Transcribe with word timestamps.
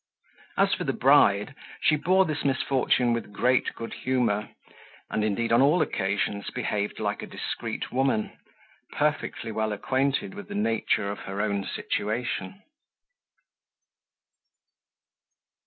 As 0.57 0.73
for 0.73 0.83
the 0.83 0.93
bride, 0.93 1.53
she 1.79 1.95
bore 1.95 2.25
this 2.25 2.43
misfortune 2.43 3.13
with 3.13 3.31
great 3.31 3.75
good 3.75 3.93
humour, 3.93 4.49
and 5.11 5.23
indeed, 5.23 5.51
on 5.51 5.61
all 5.61 5.79
occasions, 5.83 6.49
behaved 6.49 6.99
like 6.99 7.21
a 7.21 7.27
discreet 7.27 7.91
woman, 7.91 8.35
perfectly 8.93 9.51
well 9.51 9.71
acquainted 9.71 10.33
with 10.33 10.47
the 10.47 10.55
nature 10.55 11.11
of 11.11 11.19
her 11.19 11.39
own 11.39 11.63
situation. 11.65 12.63